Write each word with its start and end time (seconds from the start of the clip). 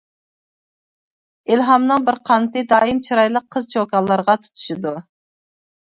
ئىلھامنىڭ 1.51 2.07
بىر 2.09 2.17
قانىتى 2.31 2.65
دائىم 2.73 3.03
چىرايلىق 3.09 3.47
قىز-چوكانلارغا 3.57 4.37
تۇتىشىدۇ. 4.47 4.99